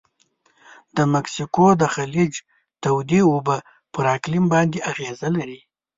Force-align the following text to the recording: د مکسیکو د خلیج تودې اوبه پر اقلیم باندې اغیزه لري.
د 0.95 0.97
مکسیکو 1.13 1.65
د 1.81 1.83
خلیج 1.95 2.33
تودې 2.83 3.21
اوبه 3.31 3.57
پر 3.93 4.05
اقلیم 4.15 4.45
باندې 4.53 4.85
اغیزه 4.91 5.29
لري. 5.37 5.59